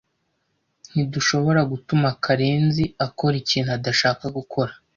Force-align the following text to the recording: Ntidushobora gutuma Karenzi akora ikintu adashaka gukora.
Ntidushobora 0.91 1.61
gutuma 1.71 2.07
Karenzi 2.23 2.83
akora 3.05 3.35
ikintu 3.43 3.69
adashaka 3.77 4.23
gukora. 4.37 4.71